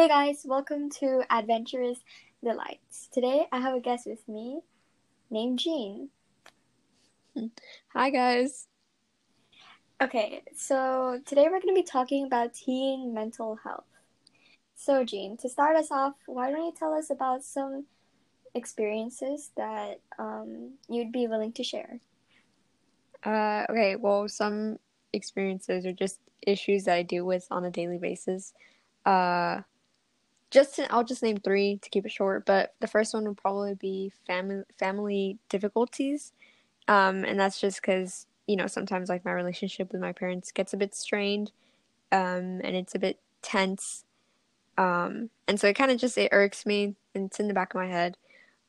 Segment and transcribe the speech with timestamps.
[0.00, 1.98] Hey guys, welcome to Adventurous
[2.42, 3.10] Delights.
[3.12, 4.62] Today I have a guest with me
[5.30, 6.08] named Jean.
[7.92, 8.66] Hi guys.
[10.02, 13.84] Okay, so today we're going to be talking about teen mental health.
[14.74, 17.84] So, Jean, to start us off, why don't you tell us about some
[18.54, 22.00] experiences that um, you'd be willing to share?
[23.22, 24.78] Uh, okay, well, some
[25.12, 28.54] experiences are just issues that I deal with on a daily basis.
[29.04, 29.60] Uh,
[30.50, 33.36] just to, I'll just name three to keep it short, but the first one would
[33.36, 36.32] probably be family family difficulties,
[36.88, 40.72] um, and that's just because you know sometimes like my relationship with my parents gets
[40.72, 41.52] a bit strained,
[42.12, 44.04] um, and it's a bit tense,
[44.76, 47.74] um, and so it kind of just it irks me, and it's in the back
[47.74, 48.16] of my head.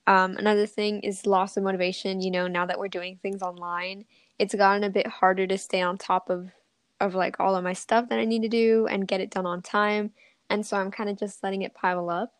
[0.07, 2.21] Um, another thing is loss of motivation.
[2.21, 4.05] You know, now that we're doing things online,
[4.39, 6.51] it's gotten a bit harder to stay on top of
[6.99, 9.48] of like all of my stuff that I need to do and get it done
[9.48, 10.11] on time
[10.51, 12.33] and so I'm kind of just letting it pile up.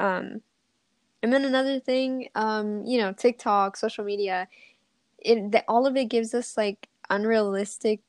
[0.00, 0.40] Um,
[1.22, 4.48] and then another thing, um, you know, TikTok, social media,
[5.18, 8.00] it the, all of it gives us like unrealistic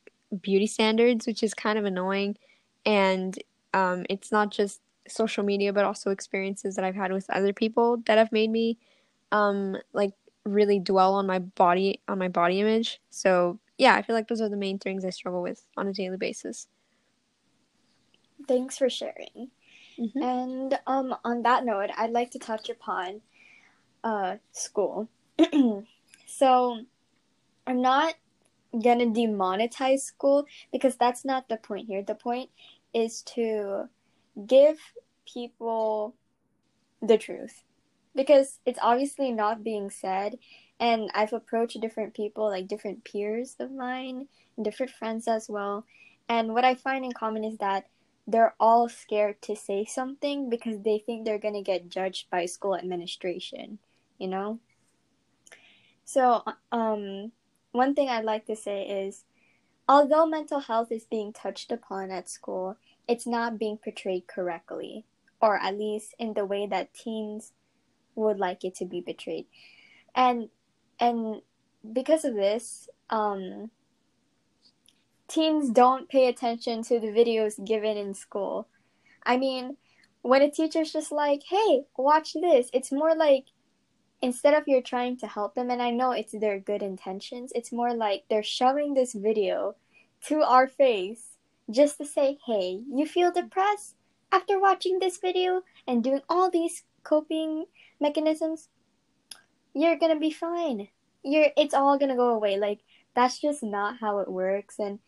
[0.42, 2.38] beauty standards, which is kind of annoying.
[2.86, 3.38] And
[3.74, 7.98] um, it's not just social media, but also experiences that I've had with other people
[8.06, 8.78] that have made me
[9.32, 10.14] um, like
[10.46, 13.02] really dwell on my body on my body image.
[13.10, 15.94] So yeah, I feel like those are the main things I struggle with on a
[15.94, 16.68] daily basis.
[18.48, 19.50] Thanks for sharing.
[20.00, 20.22] Mm-hmm.
[20.22, 23.22] And um, on that note, I'd like to touch upon
[24.04, 25.10] uh, school.
[26.28, 26.80] so,
[27.68, 28.16] I'm not
[28.72, 32.04] gonna demonetize school because that's not the point here.
[32.04, 32.50] The point
[32.94, 33.90] is to
[34.48, 34.80] give
[35.32, 36.16] people
[37.02, 37.64] the truth
[38.16, 40.38] because it's obviously not being said.
[40.80, 45.86] And I've approached different people, like different peers of mine, and different friends as well.
[46.28, 47.86] And what I find in common is that
[48.28, 52.46] they're all scared to say something because they think they're going to get judged by
[52.46, 53.80] school administration,
[54.18, 54.60] you know?
[56.04, 57.32] So, um,
[57.72, 59.26] one thing I'd like to say is
[59.88, 62.78] although mental health is being touched upon at school,
[63.08, 65.06] it's not being portrayed correctly,
[65.42, 67.54] or at least in the way that teens
[68.16, 69.46] would like it to be portrayed.
[70.16, 70.50] And
[71.00, 71.42] and
[71.94, 73.70] because of this, um,
[75.28, 78.68] teens don't pay attention to the videos given in school.
[79.26, 79.78] I mean,
[80.22, 83.46] when a teacher's just like, hey, watch this, it's more like
[84.22, 87.72] instead of you're trying to help them, and I know it's their good intentions, it's
[87.72, 89.76] more like they're shoving this video
[90.28, 91.38] to our face
[91.70, 93.96] just to say, hey, you feel depressed
[94.32, 97.66] after watching this video and doing all these coping
[98.00, 98.70] mechanisms?
[99.74, 100.88] You're gonna be fine.
[101.24, 102.58] You're it's all gonna go away.
[102.58, 102.80] Like
[103.16, 105.00] that's just not how it works and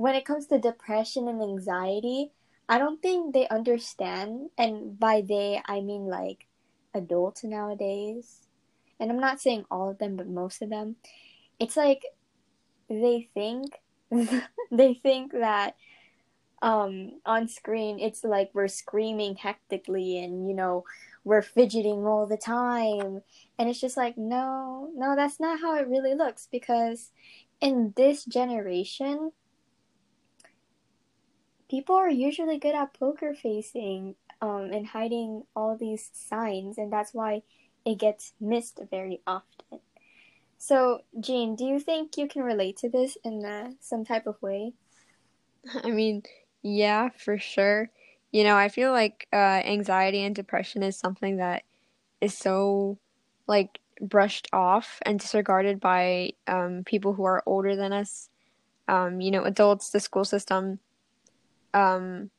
[0.00, 2.32] when it comes to depression and anxiety,
[2.70, 4.48] I don't think they understand.
[4.56, 6.46] And by they, I mean like
[6.94, 8.46] adults nowadays.
[8.98, 10.96] And I'm not saying all of them, but most of them.
[11.58, 12.02] It's like
[12.88, 13.78] they think
[14.70, 15.76] they think that
[16.62, 20.84] um, on screen it's like we're screaming hectically and you know
[21.24, 23.22] we're fidgeting all the time
[23.58, 27.12] and it's just like no no that's not how it really looks because
[27.62, 29.32] in this generation
[31.70, 37.14] people are usually good at poker facing um, and hiding all these signs, and that's
[37.14, 37.42] why
[37.86, 39.78] it gets missed very often.
[40.58, 44.42] So, Jean, do you think you can relate to this in uh, some type of
[44.42, 44.74] way?
[45.84, 46.22] I mean,
[46.62, 47.90] yeah, for sure.
[48.32, 51.62] You know, I feel like uh, anxiety and depression is something that
[52.20, 52.98] is so
[53.46, 58.28] like brushed off and disregarded by um, people who are older than us.
[58.88, 60.80] Um, you know, adults, the school system,
[61.74, 62.30] um,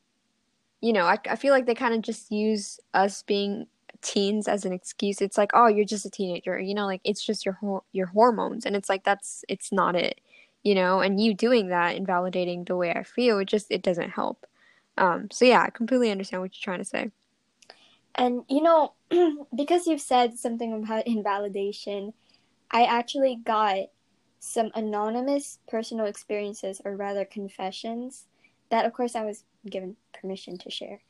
[0.80, 3.66] you know, I, I feel like they kind of just use us being
[4.02, 5.20] teens as an excuse.
[5.20, 8.06] It's like, oh, you're just a teenager, you know, like it's just your ho- your
[8.06, 10.20] hormones, and it's like that's it's not it,
[10.62, 11.00] you know.
[11.00, 14.46] And you doing that, invalidating the way I feel, it just it doesn't help.
[14.98, 17.10] Um, so yeah, I completely understand what you're trying to say.
[18.14, 18.94] And you know,
[19.54, 22.12] because you've said something about invalidation,
[22.70, 23.86] I actually got
[24.40, 28.26] some anonymous personal experiences, or rather confessions,
[28.72, 31.00] that of course I was given permission to share.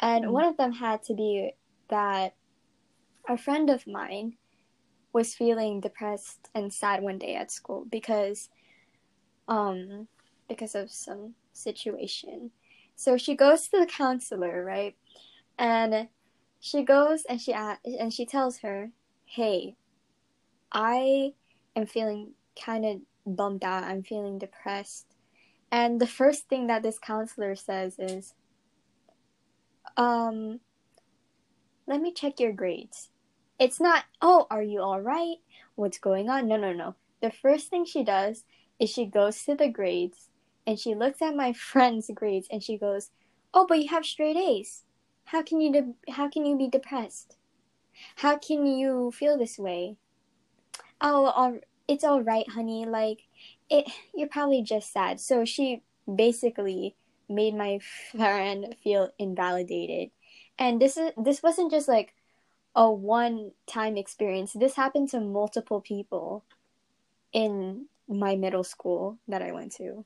[0.00, 1.52] And mm one of them had to be
[1.88, 2.34] that
[3.28, 4.34] a friend of mine
[5.12, 8.50] was feeling depressed and sad one day at school because
[9.48, 10.08] um
[10.48, 12.50] because of some situation.
[12.96, 14.96] So she goes to the counselor, right?
[15.58, 16.08] And
[16.60, 18.90] she goes and she and she tells her,
[19.24, 19.76] "Hey,
[20.72, 21.34] I
[21.76, 23.84] am feeling kind of bummed out.
[23.84, 25.06] I'm feeling depressed
[25.70, 28.34] and the first thing that this counselor says is,
[29.96, 30.60] um,
[31.86, 33.10] let me check your grades.
[33.58, 35.36] It's not, oh, are you all right?
[35.74, 36.48] What's going on?
[36.48, 36.94] No, no, no.
[37.22, 38.44] The first thing she does
[38.78, 40.28] is she goes to the grades
[40.66, 43.10] and she looks at my friend's grades and she goes,
[43.54, 44.84] "Oh, but you have straight A's.
[45.26, 47.36] How can you de- how can you be depressed?
[48.16, 49.96] How can you feel this way?"
[51.00, 51.58] Oh, all,
[51.88, 52.84] it's all right, honey.
[52.84, 53.22] Like
[53.70, 55.20] it you're probably just sad.
[55.20, 55.82] So she
[56.12, 56.96] basically
[57.28, 57.78] made my
[58.12, 60.10] friend feel invalidated.
[60.58, 62.14] And this is this wasn't just like
[62.74, 64.52] a one time experience.
[64.52, 66.44] This happened to multiple people
[67.32, 70.04] in my middle school that I went to.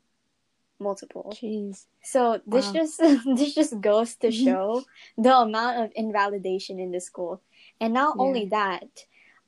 [0.79, 1.37] Multiple.
[1.37, 1.85] Jeez.
[2.03, 2.73] So this wow.
[2.73, 2.99] just
[3.37, 4.85] this just goes to show
[5.19, 7.43] the amount of invalidation in the school.
[7.81, 8.23] And not yeah.
[8.23, 9.05] only that,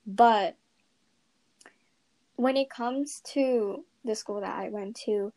[0.06, 0.56] but
[2.36, 5.32] when it comes to the school that I went to,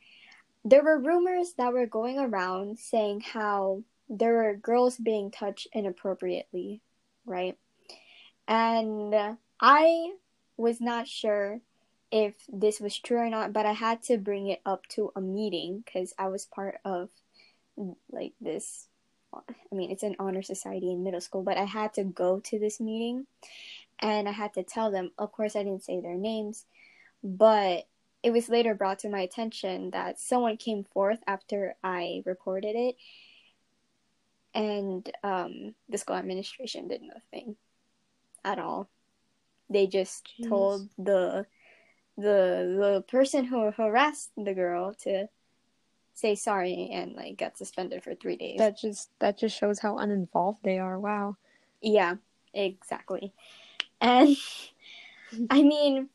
[0.63, 6.81] there were rumors that were going around saying how there were girls being touched inappropriately,
[7.25, 7.57] right?
[8.47, 10.13] And I
[10.57, 11.59] was not sure
[12.11, 15.21] if this was true or not, but I had to bring it up to a
[15.21, 17.09] meeting because I was part of
[18.11, 18.87] like this.
[19.33, 22.59] I mean, it's an honor society in middle school, but I had to go to
[22.59, 23.25] this meeting
[23.99, 25.11] and I had to tell them.
[25.17, 26.65] Of course, I didn't say their names,
[27.23, 27.85] but
[28.25, 32.95] it was later brought to my attention that someone came forth after I reported it,
[34.55, 37.55] and um, the school administration did nothing
[38.43, 38.89] at all.
[39.69, 40.49] They just Jeez.
[40.49, 41.45] told the
[42.17, 42.23] the
[42.79, 45.27] the person who harassed the girl to
[46.15, 48.57] say sorry and like got suspended for three days.
[48.57, 50.99] That just that just shows how uninvolved they are.
[50.99, 51.37] Wow.
[51.79, 52.15] Yeah,
[52.55, 53.33] exactly.
[54.01, 54.35] And
[55.51, 56.09] I mean,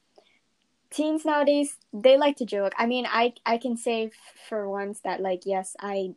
[0.91, 2.73] teens nowadays they like to joke.
[2.77, 4.11] I mean, I I can say
[4.49, 6.15] for once that like yes, I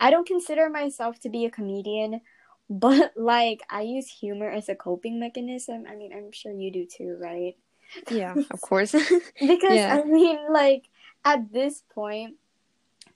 [0.00, 2.20] I don't consider myself to be a comedian,
[2.70, 5.84] but like I use humor as a coping mechanism.
[5.88, 7.56] I mean, I'm sure you do too, right?
[8.10, 8.92] Yeah, of course.
[9.40, 10.00] because yeah.
[10.00, 10.84] I mean, like
[11.24, 12.36] at this point,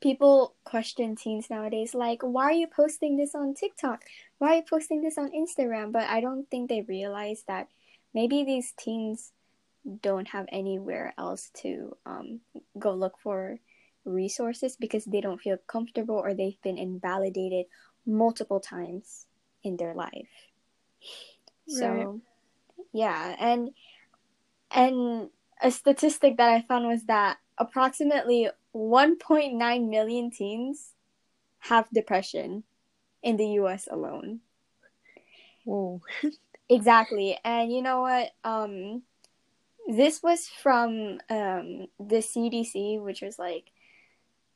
[0.00, 4.04] people question teens nowadays like, "Why are you posting this on TikTok?
[4.38, 7.68] Why are you posting this on Instagram?" But I don't think they realize that
[8.14, 9.32] maybe these teens
[10.00, 12.40] don't have anywhere else to um,
[12.78, 13.58] go look for
[14.04, 17.66] resources because they don't feel comfortable or they've been invalidated
[18.06, 19.26] multiple times
[19.62, 20.28] in their life.
[21.68, 22.20] So,
[22.92, 23.70] yeah, and
[24.70, 25.30] and
[25.60, 30.94] a statistic that I found was that approximately 1.9 million teens
[31.60, 32.64] have depression
[33.22, 34.40] in the US alone.
[35.64, 36.00] Whoa.
[36.68, 37.38] exactly.
[37.44, 38.30] And you know what?
[38.42, 39.02] Um
[39.88, 43.70] this was from um, the CDC, which was like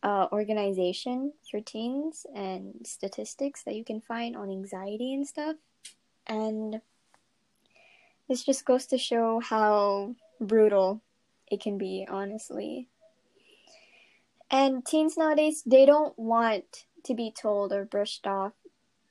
[0.02, 5.56] uh, organization for teens and statistics that you can find on anxiety and stuff.
[6.26, 6.80] And
[8.28, 11.02] this just goes to show how brutal
[11.48, 12.88] it can be, honestly.
[14.50, 18.52] And teens nowadays, they don't want to be told or brushed off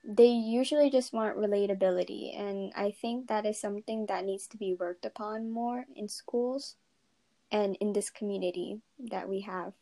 [0.08, 4.76] they usually just want relatability and i think that is something that needs to be
[4.80, 6.76] worked upon more in schools
[7.52, 9.74] and in this community that we have.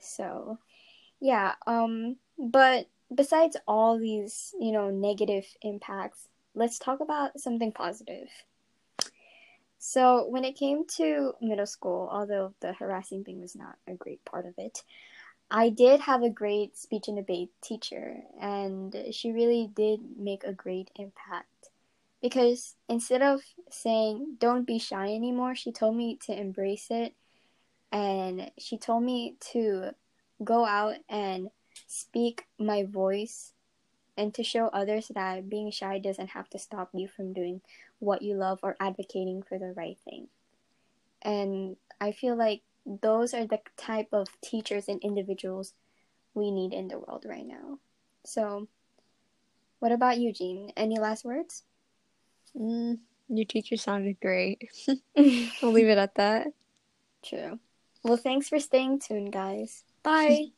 [0.00, 0.58] So
[1.20, 8.28] yeah um but besides all these you know negative impacts let's talk about something positive.
[9.80, 14.24] So when it came to middle school although the harassing thing was not a great
[14.24, 14.82] part of it
[15.50, 20.52] I did have a great speech and debate teacher, and she really did make a
[20.52, 21.70] great impact.
[22.20, 23.40] Because instead of
[23.70, 27.14] saying, don't be shy anymore, she told me to embrace it.
[27.92, 29.92] And she told me to
[30.44, 31.50] go out and
[31.86, 33.52] speak my voice
[34.16, 37.62] and to show others that being shy doesn't have to stop you from doing
[38.00, 40.26] what you love or advocating for the right thing.
[41.22, 45.74] And I feel like those are the type of teachers and individuals
[46.34, 47.78] we need in the world right now.
[48.24, 48.68] So,
[49.78, 50.72] what about you, Jean?
[50.76, 51.64] Any last words?
[52.56, 54.62] Mm, your teacher sounded great.
[55.62, 56.48] I'll leave it at that.
[57.24, 57.58] True.
[58.02, 59.84] Well, thanks for staying tuned, guys.
[60.02, 60.46] Bye.